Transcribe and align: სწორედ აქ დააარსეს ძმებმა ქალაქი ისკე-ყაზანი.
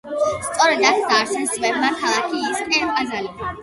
სწორედ 0.45 0.87
აქ 0.93 0.97
დააარსეს 1.03 1.55
ძმებმა 1.59 1.95
ქალაქი 2.03 2.45
ისკე-ყაზანი. 2.53 3.37